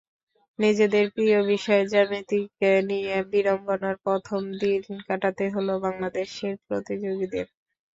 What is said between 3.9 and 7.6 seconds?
প্রথম দিন কাটাতে হলো বাংলাদেশের প্রতিযোগীদের।